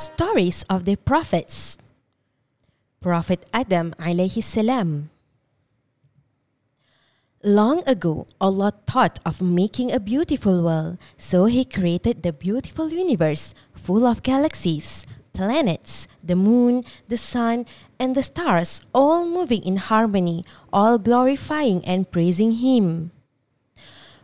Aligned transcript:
Stories 0.00 0.64
of 0.72 0.88
the 0.88 0.96
Prophets 0.96 1.76
Prophet 3.04 3.44
Adam 3.52 3.92
alayhi 4.00 4.40
salam 4.40 5.10
Long 7.44 7.84
ago, 7.86 8.24
Allah 8.40 8.72
thought 8.88 9.20
of 9.28 9.42
making 9.44 9.92
a 9.92 10.00
beautiful 10.00 10.64
world, 10.64 10.96
so 11.18 11.44
He 11.44 11.68
created 11.68 12.22
the 12.22 12.32
beautiful 12.32 12.88
universe 12.88 13.52
full 13.76 14.06
of 14.06 14.22
galaxies, 14.22 15.04
planets, 15.34 16.08
the 16.24 16.36
moon, 16.36 16.82
the 17.12 17.20
sun, 17.20 17.66
and 18.00 18.16
the 18.16 18.24
stars, 18.24 18.80
all 18.94 19.28
moving 19.28 19.60
in 19.68 19.76
harmony, 19.76 20.46
all 20.72 20.96
glorifying 20.96 21.84
and 21.84 22.10
praising 22.10 22.64
Him. 22.64 23.12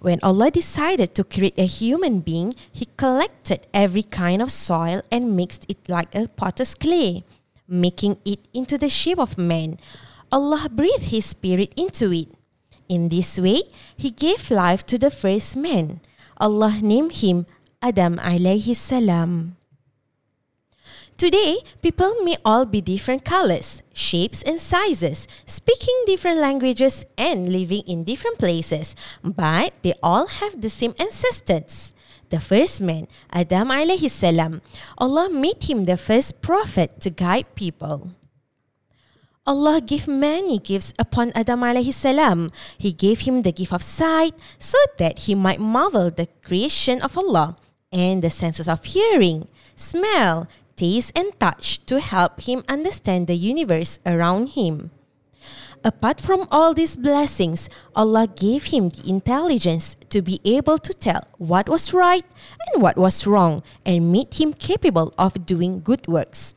When 0.00 0.18
Allah 0.22 0.50
decided 0.50 1.14
to 1.14 1.24
create 1.24 1.60
a 1.60 1.68
human 1.68 2.20
being, 2.20 2.54
He 2.72 2.88
collected 2.96 3.68
every 3.74 4.02
kind 4.02 4.40
of 4.40 4.50
soil 4.50 5.02
and 5.12 5.36
mixed 5.36 5.68
it 5.68 5.76
like 5.92 6.08
a 6.14 6.26
potter's 6.26 6.74
clay, 6.74 7.24
making 7.68 8.16
it 8.24 8.40
into 8.54 8.78
the 8.78 8.88
shape 8.88 9.20
of 9.20 9.36
man. 9.36 9.76
Allah 10.32 10.72
breathed 10.72 11.12
His 11.12 11.26
Spirit 11.26 11.74
into 11.76 12.12
it. 12.16 12.32
In 12.88 13.10
this 13.10 13.38
way, 13.38 13.68
He 13.94 14.10
gave 14.10 14.50
life 14.50 14.86
to 14.86 14.96
the 14.96 15.10
first 15.10 15.54
man. 15.54 16.00
Allah 16.40 16.80
named 16.80 17.20
him 17.20 17.44
Adam 17.82 18.16
alayhi 18.16 18.74
salam. 18.74 19.59
Today, 21.20 21.60
people 21.82 22.24
may 22.24 22.40
all 22.46 22.64
be 22.64 22.80
different 22.80 23.26
colors, 23.28 23.82
shapes, 23.92 24.40
and 24.40 24.58
sizes, 24.58 25.28
speaking 25.44 25.92
different 26.06 26.40
languages 26.40 27.04
and 27.18 27.52
living 27.52 27.84
in 27.84 28.08
different 28.08 28.38
places, 28.38 28.96
but 29.22 29.74
they 29.82 29.92
all 30.02 30.24
have 30.40 30.62
the 30.62 30.70
same 30.72 30.94
ancestors. 30.98 31.92
The 32.30 32.40
first 32.40 32.80
man, 32.80 33.06
Adam 33.28 33.68
alayhi 33.68 34.08
salam, 34.08 34.62
Allah 34.96 35.28
made 35.28 35.68
him 35.68 35.84
the 35.84 35.98
first 36.00 36.40
prophet 36.40 37.04
to 37.04 37.10
guide 37.10 37.54
people. 37.54 38.16
Allah 39.44 39.82
gave 39.84 40.08
many 40.08 40.56
gifts 40.56 40.94
upon 40.98 41.36
Adam 41.36 41.60
alayhi 41.60 41.92
salam. 41.92 42.50
He 42.78 42.96
gave 42.96 43.28
him 43.28 43.42
the 43.42 43.52
gift 43.52 43.74
of 43.74 43.84
sight 43.84 44.32
so 44.58 44.78
that 44.96 45.28
he 45.28 45.34
might 45.34 45.60
marvel 45.60 46.08
the 46.10 46.32
creation 46.40 47.02
of 47.02 47.18
Allah 47.18 47.58
and 47.92 48.22
the 48.22 48.30
senses 48.30 48.68
of 48.68 48.84
hearing, 48.84 49.48
smell, 49.76 50.48
and 51.14 51.38
touch 51.38 51.84
to 51.86 52.00
help 52.00 52.40
him 52.42 52.64
understand 52.68 53.26
the 53.26 53.36
universe 53.36 53.98
around 54.06 54.56
him. 54.56 54.90
Apart 55.84 56.20
from 56.20 56.46
all 56.50 56.74
these 56.74 56.96
blessings, 56.96 57.68
Allah 57.96 58.28
gave 58.28 58.64
him 58.64 58.88
the 58.88 59.08
intelligence 59.08 59.96
to 60.10 60.20
be 60.20 60.40
able 60.44 60.78
to 60.78 60.92
tell 60.92 61.24
what 61.38 61.68
was 61.68 61.92
right 61.92 62.24
and 62.68 62.82
what 62.82 62.96
was 62.96 63.26
wrong 63.26 63.62
and 63.84 64.12
made 64.12 64.34
him 64.34 64.52
capable 64.52 65.12
of 65.16 65.46
doing 65.46 65.80
good 65.80 66.06
works. 66.06 66.54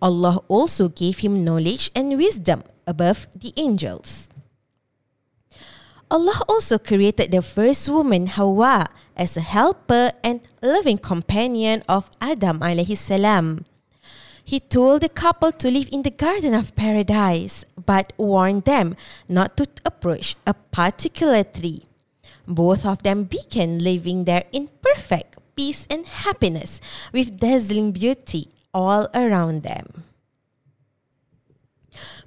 Allah 0.00 0.40
also 0.48 0.88
gave 0.88 1.18
him 1.18 1.44
knowledge 1.44 1.90
and 1.94 2.16
wisdom 2.16 2.62
above 2.86 3.28
the 3.34 3.52
angels. 3.56 4.30
Allah 6.10 6.40
also 6.48 6.78
created 6.78 7.30
the 7.32 7.42
first 7.42 7.88
woman 7.88 8.32
Hawa 8.32 8.88
as 9.14 9.36
a 9.36 9.44
helper 9.44 10.12
and 10.24 10.40
loving 10.62 10.96
companion 10.96 11.84
of 11.84 12.08
Adam 12.20 12.60
alayhi 12.60 12.96
salam. 12.96 13.66
He 14.42 14.58
told 14.58 15.02
the 15.02 15.12
couple 15.12 15.52
to 15.52 15.70
live 15.70 15.92
in 15.92 16.08
the 16.08 16.10
garden 16.10 16.54
of 16.54 16.74
paradise 16.76 17.66
but 17.76 18.14
warned 18.16 18.64
them 18.64 18.96
not 19.28 19.58
to 19.58 19.68
approach 19.84 20.34
a 20.46 20.54
particular 20.54 21.44
tree. 21.44 21.84
Both 22.48 22.86
of 22.86 23.02
them 23.02 23.24
began 23.24 23.84
living 23.84 24.24
there 24.24 24.48
in 24.50 24.72
perfect 24.80 25.36
peace 25.54 25.86
and 25.90 26.06
happiness 26.06 26.80
with 27.12 27.36
dazzling 27.38 27.92
beauty 27.92 28.48
all 28.72 29.08
around 29.12 29.62
them. 29.62 30.08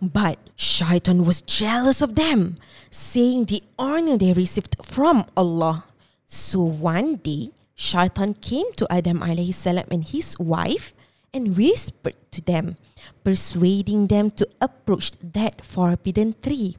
But 0.00 0.38
Shaitan 0.54 1.24
was 1.24 1.42
jealous 1.42 2.00
of 2.00 2.14
them, 2.14 2.56
saying 2.90 3.46
the 3.46 3.62
honor 3.78 4.16
they 4.16 4.32
received 4.32 4.76
from 4.84 5.26
Allah. 5.36 5.84
So 6.26 6.62
one 6.62 7.16
day, 7.16 7.50
Shaitan 7.74 8.34
came 8.34 8.70
to 8.74 8.86
Adam 8.90 9.22
salam 9.52 9.86
and 9.90 10.04
his 10.06 10.38
wife 10.38 10.94
and 11.34 11.56
whispered 11.56 12.16
to 12.30 12.40
them, 12.40 12.76
persuading 13.24 14.06
them 14.06 14.30
to 14.32 14.48
approach 14.60 15.12
that 15.22 15.64
forbidden 15.64 16.34
tree. 16.42 16.76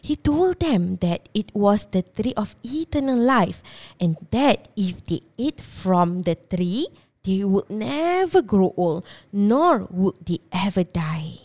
He 0.00 0.14
told 0.14 0.60
them 0.60 0.96
that 0.98 1.28
it 1.34 1.50
was 1.54 1.86
the 1.86 2.02
tree 2.02 2.34
of 2.36 2.54
eternal 2.62 3.18
life 3.18 3.62
and 3.98 4.16
that 4.30 4.68
if 4.76 5.04
they 5.04 5.22
ate 5.38 5.60
from 5.60 6.22
the 6.22 6.36
tree, 6.36 6.86
they 7.24 7.42
would 7.42 7.70
never 7.70 8.42
grow 8.42 8.72
old, 8.76 9.04
nor 9.32 9.88
would 9.90 10.24
they 10.24 10.38
ever 10.52 10.84
die. 10.84 11.40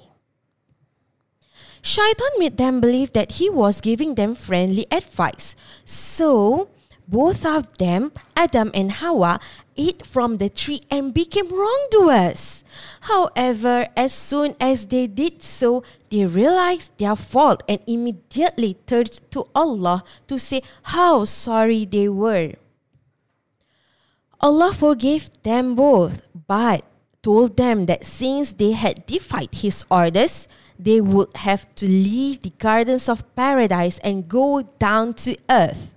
Shaitan 1.81 2.29
made 2.37 2.57
them 2.57 2.81
believe 2.81 3.13
that 3.13 3.33
he 3.33 3.49
was 3.49 3.81
giving 3.81 4.15
them 4.15 4.35
friendly 4.35 4.85
advice. 4.91 5.55
So, 5.85 6.69
both 7.07 7.43
of 7.43 7.77
them, 7.77 8.11
Adam 8.35 8.69
and 8.73 8.91
Hawa, 8.91 9.39
ate 9.75 10.05
from 10.05 10.37
the 10.37 10.49
tree 10.49 10.81
and 10.91 11.13
became 11.13 11.49
wrongdoers. 11.49 12.63
However, 13.01 13.87
as 13.97 14.13
soon 14.13 14.55
as 14.59 14.85
they 14.85 15.07
did 15.07 15.41
so, 15.41 15.83
they 16.11 16.25
realized 16.25 16.91
their 16.99 17.15
fault 17.15 17.63
and 17.67 17.79
immediately 17.87 18.77
turned 18.85 19.21
to 19.31 19.47
Allah 19.55 20.03
to 20.27 20.37
say 20.37 20.61
how 20.93 21.25
sorry 21.25 21.85
they 21.85 22.07
were. 22.07 22.53
Allah 24.39 24.71
forgave 24.73 25.31
them 25.43 25.75
both, 25.75 26.21
but 26.47 26.85
told 27.21 27.57
them 27.57 27.85
that 27.87 28.05
since 28.05 28.53
they 28.53 28.71
had 28.71 29.05
defied 29.05 29.53
His 29.53 29.83
orders, 29.89 30.47
they 30.77 31.01
would 31.01 31.35
have 31.43 31.67
to 31.75 31.87
leave 31.87 32.41
the 32.41 32.53
gardens 32.57 33.09
of 33.09 33.27
paradise 33.35 33.99
and 33.99 34.29
go 34.29 34.63
down 34.79 35.13
to 35.25 35.35
earth. 35.49 35.91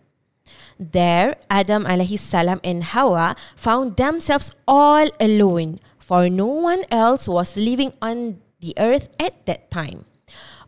There, 0.79 1.37
Adam 1.49 1.85
alayhi 1.85 2.19
salam 2.19 2.61
and 2.65 2.83
Hawa 2.83 3.37
found 3.55 3.97
themselves 3.97 4.51
all 4.67 5.07
alone, 5.21 5.79
for 5.99 6.29
no 6.29 6.47
one 6.47 6.83
else 6.91 7.29
was 7.29 7.57
living 7.57 7.93
on 8.03 8.43
the 8.61 8.75
earth 8.79 9.09
at 9.21 9.47
that 9.47 9.71
time. 9.71 10.07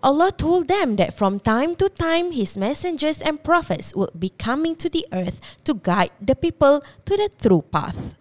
Allah 0.05 0.31
told 0.31 0.69
them 0.69 0.97
that 0.97 1.17
from 1.17 1.41
time 1.41 1.75
to 1.77 1.89
time 1.89 2.31
His 2.31 2.57
messengers 2.57 3.21
and 3.21 3.43
prophets 3.43 3.97
would 3.97 4.21
be 4.21 4.29
coming 4.29 4.77
to 4.77 4.89
the 4.89 5.07
earth 5.11 5.41
to 5.65 5.75
guide 5.75 6.13
the 6.21 6.37
people 6.37 6.85
to 7.07 7.17
the 7.17 7.31
true 7.43 7.65
path. 7.73 8.15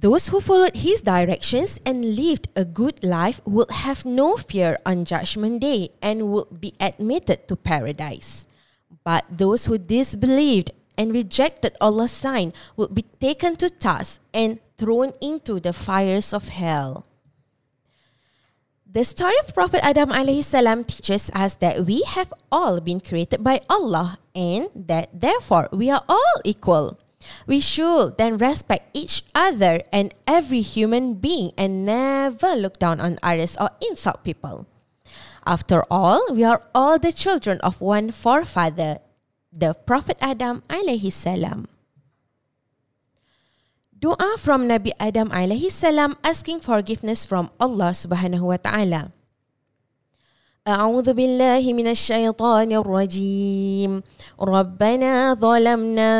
Those 0.00 0.28
who 0.28 0.40
followed 0.40 0.76
his 0.76 1.02
directions 1.02 1.78
and 1.84 2.16
lived 2.16 2.48
a 2.56 2.64
good 2.64 3.04
life 3.04 3.42
would 3.44 3.70
have 3.84 4.06
no 4.06 4.38
fear 4.38 4.78
on 4.86 5.04
Judgment 5.04 5.60
Day 5.60 5.90
and 6.00 6.32
would 6.32 6.58
be 6.58 6.72
admitted 6.80 7.46
to 7.48 7.56
paradise. 7.56 8.46
But 9.04 9.26
those 9.28 9.66
who 9.66 9.76
disbelieved 9.76 10.70
and 10.96 11.12
rejected 11.12 11.76
Allah's 11.82 12.12
sign 12.12 12.54
would 12.76 12.94
be 12.94 13.04
taken 13.20 13.56
to 13.56 13.68
task 13.68 14.22
and 14.32 14.58
thrown 14.78 15.12
into 15.20 15.60
the 15.60 15.74
fires 15.74 16.32
of 16.32 16.48
hell. 16.48 17.04
The 18.90 19.04
story 19.04 19.36
of 19.44 19.52
Prophet 19.52 19.84
Adam 19.84 20.16
salam 20.40 20.84
teaches 20.84 21.30
us 21.34 21.56
that 21.56 21.84
we 21.84 22.00
have 22.08 22.32
all 22.50 22.80
been 22.80 23.00
created 23.00 23.44
by 23.44 23.60
Allah 23.68 24.18
and 24.34 24.70
that 24.74 25.12
therefore 25.12 25.68
we 25.72 25.90
are 25.90 26.02
all 26.08 26.40
equal. 26.42 26.98
We 27.47 27.59
should 27.59 28.17
then 28.17 28.37
respect 28.37 28.89
each 28.93 29.23
other 29.33 29.81
and 29.91 30.13
every 30.27 30.61
human 30.61 31.15
being 31.15 31.53
and 31.57 31.85
never 31.85 32.55
look 32.55 32.77
down 32.77 32.99
on 32.99 33.17
others 33.23 33.57
or 33.57 33.71
insult 33.81 34.23
people. 34.23 34.67
After 35.45 35.85
all, 35.89 36.21
we 36.33 36.43
are 36.43 36.61
all 36.73 36.97
the 36.97 37.13
children 37.13 37.61
of 37.61 37.81
one 37.81 38.09
forefather, 38.09 38.99
the 39.53 39.73
Prophet 39.73 40.17
Adam 40.19 40.63
alayhi 40.69 41.13
salam. 41.13 41.67
Dua 43.97 44.37
from 44.37 44.67
Nabi 44.67 44.91
Adam 44.99 45.29
alayhi 45.29 45.71
salam 45.71 46.17
asking 46.23 46.59
forgiveness 46.61 47.25
from 47.25 47.49
Allah 47.59 47.93
subhanahu 47.93 48.41
wa 48.41 48.57
ta'ala. 48.57 49.15
أعوذ 50.65 51.13
بالله 51.13 51.61
من 51.61 51.87
الشيطان 51.93 52.73
الرجيم 52.73 54.01
ربنا 54.41 55.33
ظلمنا 55.37 56.11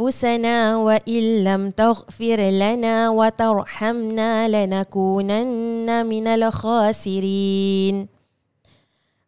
أنفسنا 0.00 0.76
وإن 0.76 1.44
لم 1.44 1.70
تغفر 1.70 2.40
لنا 2.40 3.10
وترحمنا 3.10 4.48
لنكونن 4.48 6.06
من 6.06 6.26
الخاسرين 6.26 8.08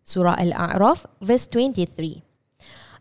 Surah 0.08 0.40
Al-A'raf 0.40 1.04
verse 1.20 1.46
23 1.46 2.22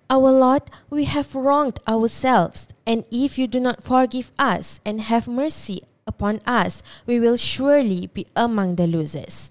Our 0.09 0.31
Lord, 0.31 0.63
we 0.89 1.03
have 1.03 1.35
wronged 1.35 1.79
ourselves, 1.87 2.67
and 2.85 3.03
if 3.11 3.37
you 3.37 3.47
do 3.47 3.59
not 3.59 3.83
forgive 3.83 4.31
us 4.39 4.79
and 4.85 5.01
have 5.01 5.27
mercy 5.27 5.83
upon 6.05 6.39
us, 6.47 6.83
we 7.05 7.19
will 7.19 7.35
surely 7.35 8.07
be 8.07 8.25
among 8.35 8.75
the 8.75 8.87
losers. 8.87 9.50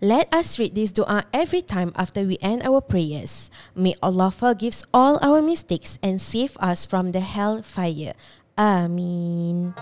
Let 0.00 0.32
us 0.32 0.58
read 0.58 0.74
this 0.74 0.96
dua 0.96 1.28
every 1.28 1.60
time 1.60 1.92
after 1.92 2.24
we 2.24 2.40
end 2.40 2.64
our 2.64 2.80
prayers. 2.80 3.52
May 3.76 3.92
Allah 4.00 4.32
forgive 4.32 4.80
all 4.96 5.20
our 5.20 5.44
mistakes 5.44 6.00
and 6.00 6.16
save 6.16 6.56
us 6.56 6.88
from 6.88 7.12
the 7.12 7.20
hell 7.20 7.60
fire. 7.60 8.16
Amin. 8.56 9.76